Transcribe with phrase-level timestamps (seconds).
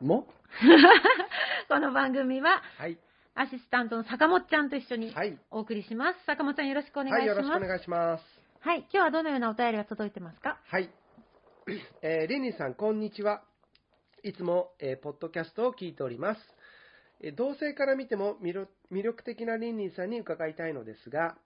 [0.00, 0.26] も？
[1.68, 2.98] この番組は、はい。
[3.34, 5.38] アシスタントの坂本ちゃんと一緒にはい。
[5.50, 6.18] お送りします。
[6.26, 7.36] 坂本ちゃんよろしくお願いはい、します。
[7.36, 8.24] よろしくお願いします。
[8.60, 10.58] はい、今日はどのようなお便りが届いてますか？
[10.66, 10.90] はい。
[12.02, 13.42] えー、リンリンさん、こんにちは。
[14.22, 16.40] いつも、えーポッドキャストを聞いております。
[17.20, 21.36] えー同性から見ても魅力魅力的なリンリンさんに伺いたいのですが、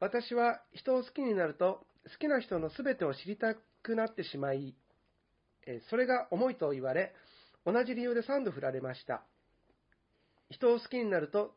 [0.00, 4.74] 私は人を好きになると、好きな人の全てを知りたくなってしまい、
[5.66, 7.14] えーそれが重いと言われ、
[7.66, 9.22] 同じ理由で3度振られました。
[10.50, 11.54] 人を好きになると、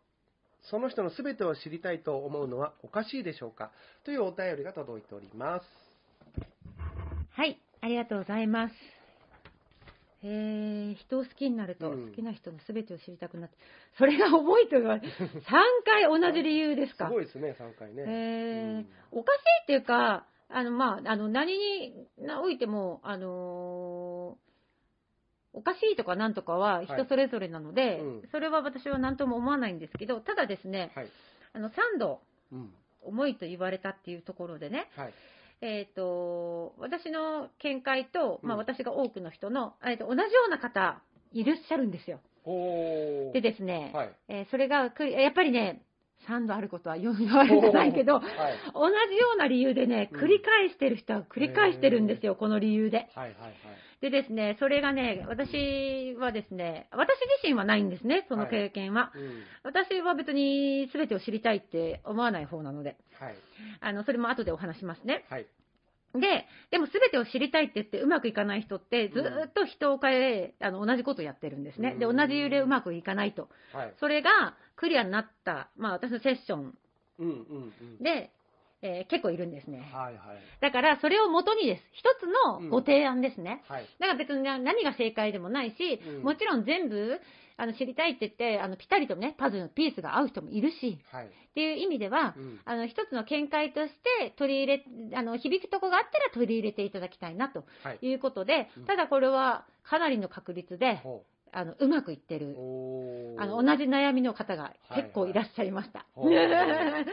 [0.70, 3.72] その人の全てを知りたいと思うのはおかしいでしょうか？
[4.06, 5.66] というお便りが届いております。
[7.32, 8.74] はい、ありがとうございます。
[10.24, 13.56] えー、人を好きになると、うん好きな人の全てを知りたくなって、
[14.00, 15.12] それが重いと言われ、 3
[15.86, 17.08] 回同じ理由ですか？
[17.08, 18.04] すごいですね、3回ね。
[18.08, 22.08] えーうんおかしいっていうか、あの、まあ、あの、何に
[22.42, 24.47] おいても、あのー
[25.58, 31.08] おかしいとかなんとかは人それぞれなので、うんそれは私は何とも思わないんですけど、ただですね、はい。
[31.54, 32.70] あの、3度うん。
[33.02, 35.14] 重いと言われたっていうところでね、はい。
[35.62, 41.02] えっ、と、私の見解と、まあうん私が多くの人の、えーと同じような方、
[41.34, 42.20] いらっしゃるんですよ。
[43.34, 44.16] でですね、はい。
[44.28, 45.82] えーそれがく、やっぱりね、
[46.28, 48.24] 3度あることは言われてないけど、はい。
[48.74, 53.10] 同じような理由でね、うん繰り返してる人は繰り返してるんですよ、この理由で。
[53.16, 53.34] はい。
[53.40, 53.54] はい。
[54.02, 59.12] でですね、それがね、私はですね、私自身はないんですね、その経験は。
[59.12, 59.20] はい。
[59.20, 59.44] うん。
[59.64, 63.36] 私は別に全てを知りたいって思わない方なので、はい。
[63.80, 65.26] あの、それも後でお話しますね。
[66.20, 66.38] はい。
[66.40, 71.96] で、でも全てを知りたいって言ってうまくいかない人って、ずーっと人を変え、あの、同じことをやってるんですね。
[71.96, 73.50] で、同うんじ理由でうまくいかないと。
[73.74, 73.94] はい。
[74.00, 76.78] それがクリアになった、まあ私のセッション。
[78.00, 78.32] で、
[78.82, 79.80] えー結構いるんですね。
[79.94, 80.16] はい。
[80.16, 80.38] はい。
[80.62, 81.84] だから、それを元にです。
[81.94, 82.28] 一つ
[82.64, 83.64] のご提案ですね。
[83.68, 83.86] はい。
[84.00, 87.20] だから別にな何が正解でもないし、うんもちろん全部、
[87.58, 91.26] あの、知りたいって言って、あの、ぴったりとね、パズルのピースが合う人もいるし、はい。
[91.28, 92.60] っていう意味では、うん。
[92.66, 98.00] あの、一つの見解として取り入れ、あの、響くとこがあったら取り入れていただきたいなとはい。
[98.06, 102.40] いうことでうん、ただこれはかなりの確率で、ほあの、うまくいってう。
[102.42, 102.56] る。
[103.40, 106.06] あの、同じ悩みの方が結構いらっしゃいました。
[106.16, 107.06] はいはい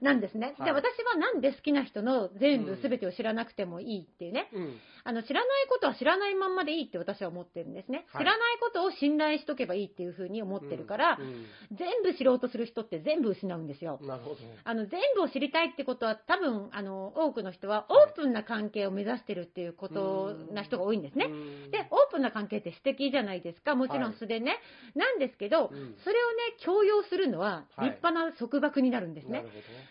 [0.00, 0.54] なんですね。
[0.58, 4.76] で、はい私はなんで好きな人の全部全てを知らなくてもいいっていうね、うん。
[5.04, 8.06] あの、知らないことは知らないまんまでいいって私は思ってるんですね。
[8.12, 13.98] はい知らないことを信頼しとけばいいっていうふうに思ってるから、うん全部知ろうとする人って全部失うんですよ。
[14.02, 14.36] なるほど。
[14.64, 21.26] あの、全部を知りたいってことは多分、あの、多くの人ははいオープンな関係を目指してるっていうことな人が多いんですね。
[21.26, 21.28] う
[21.68, 23.74] んで、オープンな関係って素敵じゃないですか。
[23.74, 24.58] もちろん素でね。
[24.94, 29.44] なんですけど、うんそれをね、強要するのははい立派な束缚になるんですね。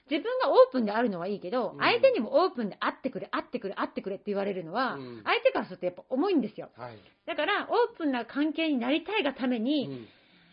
[0.09, 6.69] 自分がオープンであるのはいいけど、うん相手にもオープンで会ってくれ、会ってくれ、会ってくれって言われるのは、うん相手からするとやっぱ重いんですよ。
[6.77, 6.97] はい。
[7.25, 10.07] だから、オープンな関係になりたいがために、うん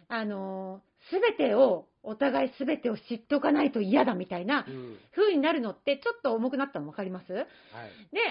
[0.08, 4.96] あのすべてを、お互いすべてを知っておかないと嫌だみたいなうん。
[5.14, 7.28] 風になるのって、ちょっと重くなったの分かります？
[7.28, 7.46] で、はい。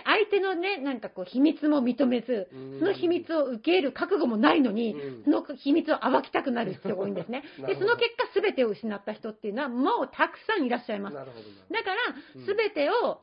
[0.05, 7.43] 相手のね、なんかこう、秘密も認めず、うんその秘密を受け入れる覚悟もないのに、うんその秘密を暴きたくなる人が多いんですね。
[7.59, 11.15] なで、その結果、すべてを失った人っていうのは、もうたくさんいらっしゃいます。
[11.15, 11.35] だから
[12.35, 13.21] うん、すべてを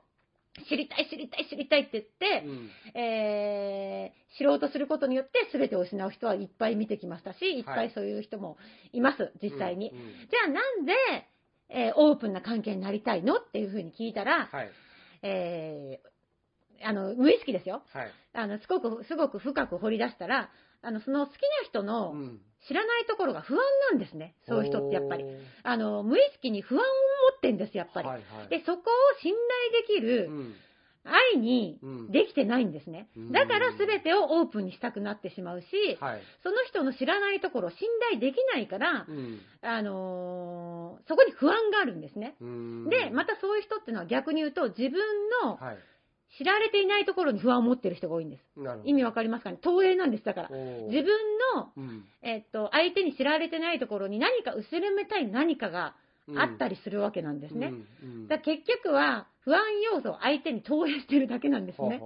[0.68, 8.56] 知りたい、知りたい、知りたいって言って、うんえー、知ろうとすることによって全てを失う人はいっぱい見てきましたし、いっぱいそういう人も
[8.92, 9.90] います、実際に。
[9.90, 10.92] うんうんじゃあなんで、
[11.68, 14.70] えーオープンな関係になりたいのっていうふうに聞いたら、はい。
[15.22, 17.82] えー、あの、無意識ですよ。
[17.92, 18.10] はい。
[18.32, 20.50] あの、すごく、すごく深く掘り出したら、
[20.82, 23.60] あの、その好きな人のうん知らないところが不安
[23.90, 24.34] なんですね。
[24.46, 25.24] そういう人ってやっぱり。
[25.62, 26.86] あの、無意識に不安を持
[27.40, 28.08] ってんです、やっぱり。
[28.08, 28.48] はいはい。
[28.48, 28.84] で、そこを
[29.22, 30.54] 信頼できうるん
[31.02, 33.32] 愛にうんできてないんですねうん。
[33.32, 35.66] だから全てをオープンにしたくなってしまうし、
[35.98, 36.22] はい。
[36.42, 37.78] その人の知らないところを信
[38.10, 42.36] 頼できないからう、んあのーそこに不安があるんですね。
[42.40, 44.92] うんで、またそういう人っていうのは逆に言うと、自分
[45.42, 45.78] のはい。
[46.38, 48.44] 知られていないところに不安を持ってる人が多いんです。
[48.84, 49.56] 意味わかりますかね？
[49.60, 50.24] 投影なんです。
[50.24, 50.48] だから。
[50.48, 51.06] 自分
[51.56, 55.96] の、うんえっと、相手に知られてないところに何か薄れめたい何かが
[56.38, 57.72] あったりするわけなんですね。
[58.28, 59.60] だ結局は不安
[59.92, 62.00] 要素を相手に投影してるだけなんですね。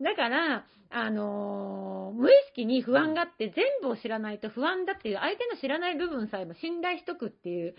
[0.00, 7.74] だから、あのー無意識に不安があって、全部を知らないと不安だっていう、相手の知らない部分さえも信頼しとくっていう、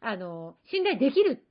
[0.00, 1.44] あのー信頼できる、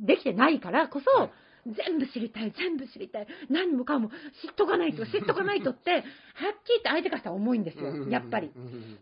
[0.00, 1.30] できてないからこそ、はい
[1.66, 4.10] 全部知りたい、全部知りたい、何もかも
[4.42, 6.10] 知っとかないと、 知っとかないとって、はっきり
[6.42, 8.50] 言って相手からしたら重いんですようん、やっぱり。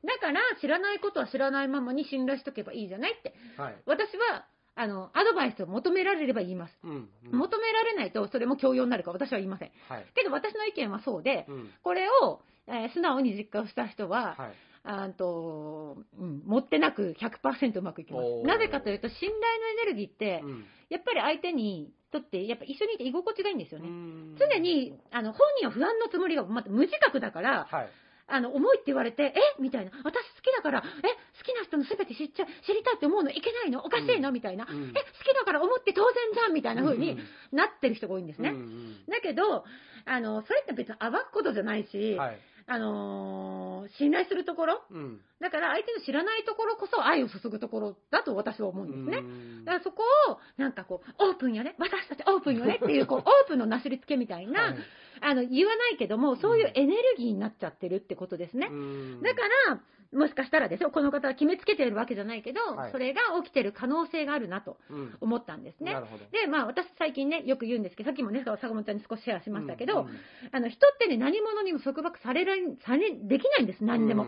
[0.05, 3.77] だから、知らないことは知らないままに信頼しとけばいいじゃないって、はい。
[3.87, 6.79] 私は、あの、アドバイスを求められれば言います。
[6.85, 9.71] うんうん求められないと、それも強要になるから私は言いません。
[9.89, 10.07] はい。
[10.15, 14.53] けど私の意見はそうで、うんこれを、えー素直に実感した人は、はい。
[14.85, 18.47] あーとうん、持ってなく100%うまくいきます。
[18.47, 20.65] なぜかというと、信頼のエネルギーって、うん。
[20.91, 23.89] やっぱり相手にとって、やっぱ一緒にいて居心地がいいんですよね。
[23.89, 24.37] うん。
[24.39, 27.89] 常にあの本人は不安のつもりがまた無自覚だから、はい。
[28.29, 29.35] あの重いって言われて、え？
[29.61, 31.09] みたいな、私好きだから、え？
[31.39, 33.31] 好きな人のすべて知っちゃ知りたいって思うの？
[33.31, 33.85] いけないの？
[33.85, 34.91] おかしいの、みたいな、うん。
[34.91, 34.93] え？
[34.93, 36.55] 好きだから思って当然じゃん？
[36.55, 37.19] みたいな風に
[37.53, 38.51] なってる人が多いんですね。
[38.51, 39.07] うんうん。
[39.07, 39.65] だけど、
[40.07, 42.39] あの、それって別に暴くことじゃないし、はい。
[42.73, 45.21] あのー信頼するところ、うん。
[45.43, 49.19] だから相手の知らないところこそ愛を注ぐところだと私は思うんですね。
[49.19, 49.65] うん。
[49.65, 54.77] だからそこを、なんかこう、オープンよね、私たちオープンよねっていう、こう、 オープンのなすりつけみたいな、はい。
[55.21, 58.69] あの、言わないけども、そういうエネルギーになっちゃってるってことですね。
[58.71, 59.23] うん。
[59.23, 59.81] だから、
[60.13, 62.93] もしかしたらですよ、この方は決めつけてるわけじゃないけど、はい。
[62.93, 65.17] それが起きてる可能性があるなとうん。
[65.21, 65.97] 思ったんですね。
[66.33, 70.09] で、まあ私最近ね、よく言うんですけど、さっきもね、坂本ちゃんに少しシェアしましたけど、うん。
[70.53, 74.27] あの、人ってね、何者にも束縛されられ、され、できないんです、何でも。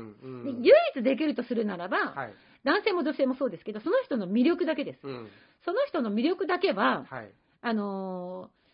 [0.63, 2.35] 唯一できるとするならば、はい。
[2.65, 5.07] 男性も女性もそうですけど、その人の魅力だけです。
[5.07, 5.29] うん
[5.65, 7.31] その人の魅力だけは、はい。
[7.63, 8.65] あのー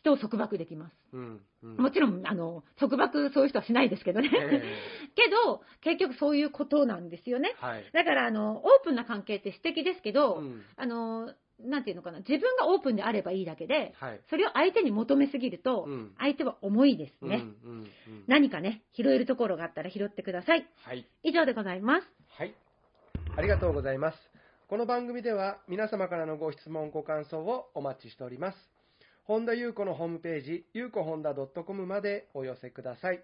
[0.00, 0.92] 人を束縛できます。
[1.12, 4.30] うんうんもちろん、あの、束縛そういう人はしないですけどね。
[4.32, 4.62] え
[5.14, 7.54] けど、結局そういうことなんですよね。
[7.62, 7.84] えはい。
[7.92, 11.34] だから、あの、オープンな関係って素敵ですけど、うんあの、
[11.64, 14.20] なんていうのかな、自分がオープンであればいいだけで、はい。
[14.28, 17.44] それを相手に求めすぎると、うん相手は重いですね。
[17.64, 17.90] うんうんうん
[18.26, 20.66] 何かね、拾えるところがあったら拾ってください。
[20.84, 21.06] はい。
[21.22, 22.06] 以上でございます。
[22.38, 22.54] はい。
[23.36, 24.18] ありがとうございます。
[24.68, 28.58] この番組では皆様からのご質問、ご感想をお待ちしております。
[29.24, 33.22] 本田裕子のホームページ、ゆうこほんだ .com までお寄せください。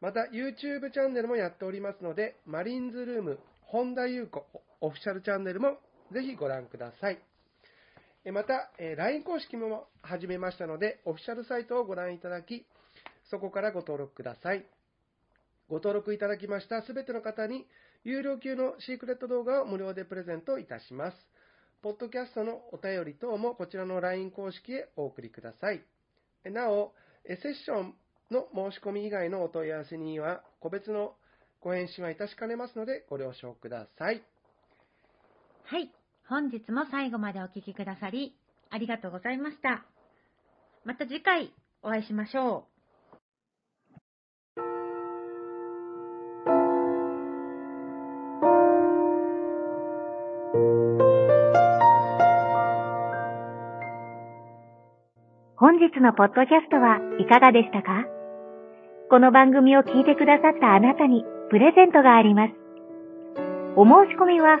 [0.00, 4.46] また、YouTube チャンネルもやっておりますので、マリンズルーム、本田裕子
[4.80, 5.78] オフィシャルチャンネルも
[6.12, 7.18] ぜひご覧ください。
[8.24, 12.66] えまた、え LINE 公式も始めましたので、オフィシャルサイトをご覧いただき、
[13.30, 14.66] そこからご登録ください。
[15.68, 17.66] ご登録いただきましたすべての方に、
[18.04, 21.16] 有料級のシークレット動画を無料でプレゼントいたします。
[21.82, 25.82] ポッドキャストのお便り等もこちらの LINE 公式へお送りください。
[26.44, 26.92] えなお、
[27.24, 27.94] えセッション
[28.30, 31.14] の申し込み以外のお問い合わせには、個別の
[31.62, 34.22] ご返信はいたしかねますので、ご了承ください。
[35.64, 35.99] はい。
[36.30, 38.36] 本日も最後までお聞きくださり、
[38.70, 39.84] ありがとうございました。
[40.84, 41.50] また次回
[41.82, 42.70] お会いしましょう。
[55.56, 58.04] 本日のポッドキャストはいかがでしたか？
[59.10, 62.54] この番組を聞いてくださったあなたにプレゼントがあります。
[63.74, 64.60] お申し込みは、